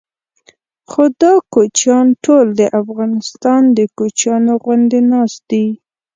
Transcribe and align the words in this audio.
خو 0.89 1.03
دا 1.21 1.33
کوچیان 1.53 2.07
ټول 2.23 2.45
د 2.59 2.61
افغانستان 2.81 3.61
د 3.77 3.79
کوچیانو 3.97 4.53
غوندې 4.63 4.99
ناست 5.11 5.41
دي. 5.51 5.67